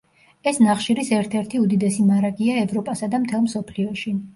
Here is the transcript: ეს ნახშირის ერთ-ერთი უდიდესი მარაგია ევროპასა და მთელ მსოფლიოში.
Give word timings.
ეს 0.51 0.59
ნახშირის 0.67 1.11
ერთ-ერთი 1.19 1.63
უდიდესი 1.67 2.09
მარაგია 2.11 2.59
ევროპასა 2.67 3.15
და 3.17 3.25
მთელ 3.27 3.51
მსოფლიოში. 3.51 4.21